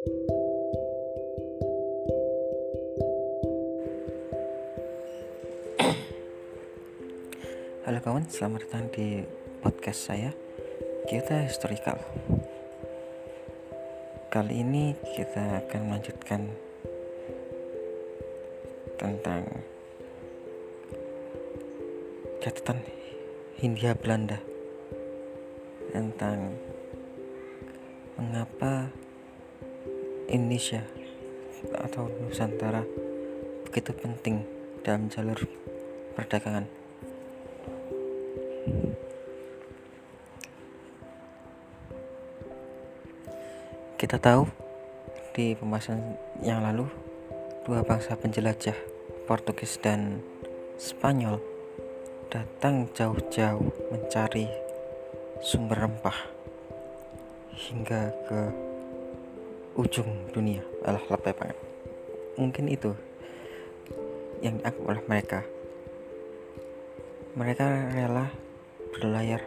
[0.00, 0.08] Halo
[8.00, 9.20] kawan, selamat datang di
[9.60, 10.32] podcast saya
[11.04, 12.00] Kita Historical.
[14.32, 16.48] Kali ini kita akan melanjutkan
[18.96, 19.44] Tentang
[22.40, 22.80] Catatan
[23.60, 24.40] Hindia Belanda
[25.92, 26.56] Tentang
[28.16, 28.88] Mengapa
[30.30, 30.86] Indonesia
[31.74, 32.86] Atau Nusantara
[33.66, 34.42] Begitu penting
[34.82, 35.36] dalam jalur
[36.16, 36.66] perdagangan.
[44.00, 44.48] Kita tahu
[45.36, 46.88] di pembahasan yang lalu
[47.68, 48.74] dua bangsa penjelajah
[49.28, 50.24] Portugis dan
[50.80, 51.36] Spanyol
[52.32, 54.48] datang jauh-jauh mencari
[55.44, 56.16] sumber rempah
[57.52, 58.69] hingga ke
[59.80, 60.60] ujung dunia.
[60.84, 61.58] Alah lebay banget.
[62.36, 62.92] Mungkin itu
[64.44, 65.40] yang dianggap oleh mereka.
[67.32, 68.28] Mereka rela
[68.92, 69.40] berlayar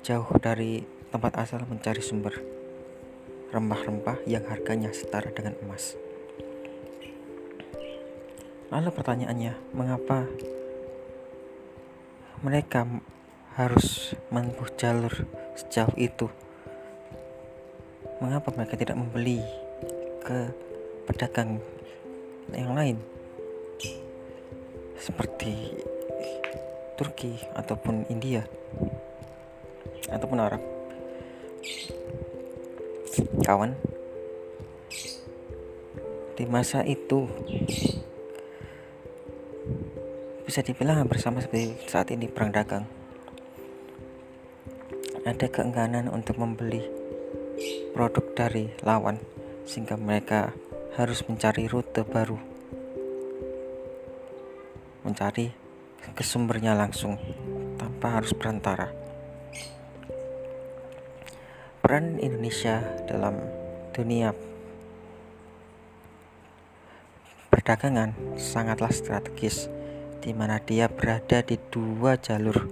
[0.00, 2.40] jauh dari tempat asal mencari sumber
[3.52, 5.96] rempah-rempah yang harganya setara dengan emas.
[8.68, 10.28] Lalu pertanyaannya, mengapa
[12.44, 12.84] mereka
[13.56, 15.24] harus menempuh jalur
[15.56, 16.28] sejauh itu?
[18.18, 19.38] Mengapa mereka tidak membeli
[20.26, 20.50] ke
[21.06, 21.62] pedagang
[22.50, 22.98] yang lain?
[24.98, 25.78] Seperti
[26.98, 28.42] Turki ataupun India
[30.10, 30.62] ataupun Arab
[33.46, 33.78] kawan
[36.34, 37.30] di masa itu
[40.42, 42.84] bisa dibilang hampir sama seperti saat ini perang dagang
[45.22, 46.97] ada keengganan untuk membeli
[47.94, 49.18] produk dari lawan
[49.68, 50.54] sehingga mereka
[50.96, 52.38] harus mencari rute baru.
[55.06, 55.50] Mencari
[56.14, 57.18] ke sumbernya langsung
[57.78, 59.08] tanpa harus berantara
[61.88, 63.38] peran Indonesia dalam
[63.96, 64.36] dunia
[67.48, 69.72] perdagangan sangatlah strategis
[70.20, 72.68] di mana dia berada di dua jalur.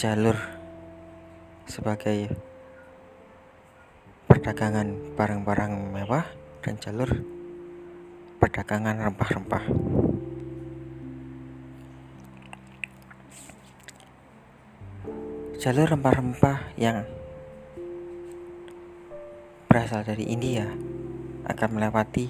[0.00, 0.40] Jalur
[1.68, 2.32] sebagai
[4.28, 6.28] perdagangan barang-barang mewah
[6.60, 7.08] dan jalur
[8.36, 9.64] perdagangan rempah-rempah.
[15.58, 17.08] Jalur rempah-rempah yang
[19.64, 20.68] berasal dari India
[21.48, 22.28] akan melewati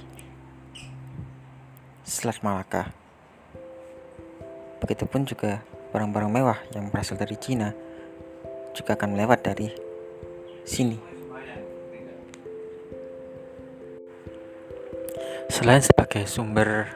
[2.06, 2.94] Selat Malaka.
[4.78, 7.74] Begitupun juga barang-barang mewah yang berasal dari Cina
[8.70, 9.68] juga akan melewat dari
[10.62, 11.17] sini.
[15.58, 16.86] Selain sebagai sumber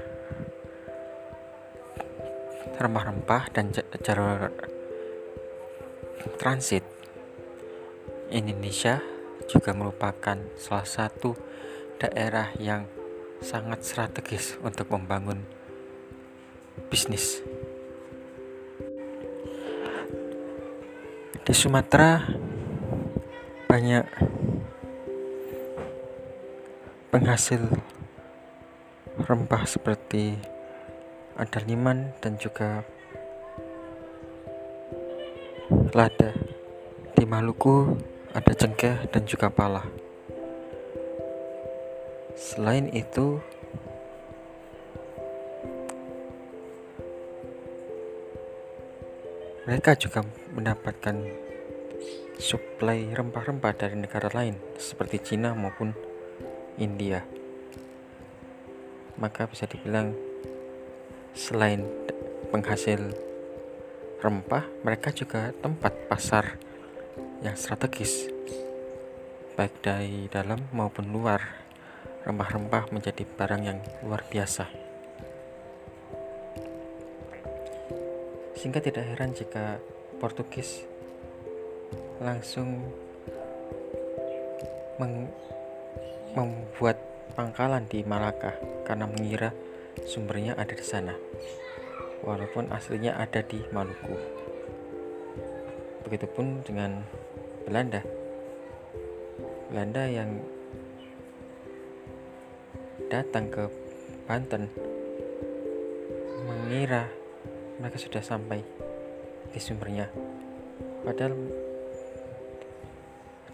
[2.79, 4.55] rempah-rempah dan jalur
[6.39, 6.87] transit,
[8.31, 9.03] Indonesia
[9.51, 11.35] juga merupakan salah satu
[11.99, 12.87] daerah yang
[13.43, 15.43] sangat strategis untuk membangun
[16.87, 17.43] bisnis.
[21.43, 22.31] Di Sumatera
[23.67, 24.07] banyak
[27.11, 27.91] penghasil
[29.21, 30.33] rempah seperti
[31.37, 32.81] ada liman dan juga
[35.93, 36.33] lada.
[37.13, 37.93] Di Maluku
[38.33, 39.85] ada cengkeh dan juga pala.
[42.33, 43.37] Selain itu,
[49.69, 50.25] mereka juga
[50.57, 51.17] mendapatkan
[52.41, 55.93] suplai rempah-rempah dari negara lain seperti Cina maupun
[56.81, 57.42] India.
[59.21, 60.13] Maka bisa dibilang
[61.33, 61.85] selain
[62.53, 63.01] penghasil
[64.21, 66.57] rempah, mereka juga tempat pasar
[67.43, 68.31] yang strategis.
[69.59, 71.43] Baik dari dalam maupun luar
[72.23, 74.71] rempah-rempah menjadi barang yang luar biasa.
[78.55, 79.83] Sehingga tidak heran jika
[80.23, 80.87] Portugis
[82.23, 82.79] langsung
[86.39, 86.95] membuat
[87.33, 89.51] pangkalan di Malaka karena mengira
[90.05, 91.17] sumbernya ada di sana
[92.23, 94.17] walaupun aslinya ada di Maluku.
[96.07, 97.03] Begitupun dengan
[97.67, 98.03] Belanda.
[99.73, 100.39] Belanda yang
[103.11, 103.65] datang ke
[104.29, 104.71] Banten
[106.47, 107.11] mengira
[107.83, 108.63] mereka sudah sampai
[109.51, 110.09] di sumbernya.
[111.03, 111.35] Padahal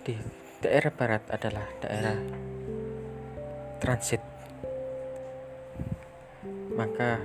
[0.04, 0.14] di
[0.60, 2.16] daerah barat adalah daerah
[3.78, 4.22] transit.
[6.74, 7.18] Maka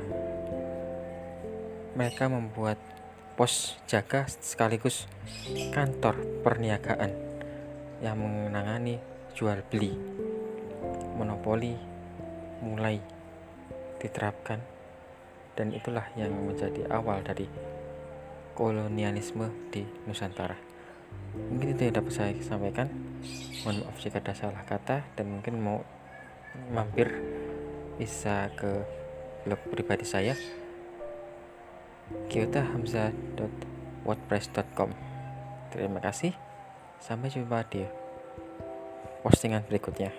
[1.93, 2.81] mereka membuat
[3.33, 5.09] pos jaga sekaligus
[5.73, 7.13] kantor perniagaan
[8.01, 8.97] yang menangani
[9.37, 9.93] jual beli.
[11.17, 11.77] Monopoli
[12.61, 12.97] mulai
[14.01, 14.61] diterapkan
[15.53, 17.45] dan itulah yang menjadi awal dari
[18.57, 20.57] kolonialisme di Nusantara.
[21.33, 22.89] Mungkin itu yang dapat saya sampaikan.
[23.65, 25.81] Mohon maaf jika ada salah kata dan mungkin mau
[26.73, 27.13] mampir
[27.97, 28.85] bisa ke
[29.45, 30.35] blog pribadi saya
[32.29, 34.89] kyotahamza.wordpress.com
[35.73, 36.33] terima kasih.
[37.03, 37.83] Sampai jumpa di
[39.23, 40.11] postingan berikutnya